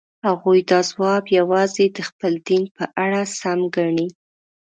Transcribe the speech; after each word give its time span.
هغوی 0.27 0.59
دا 0.69 0.79
ځواب 0.89 1.23
یوازې 1.39 1.85
د 1.89 1.97
خپل 2.09 2.33
دین 2.47 2.63
په 2.77 2.83
اړه 3.03 3.21
سم 3.39 3.59
ګڼي. 3.75 4.07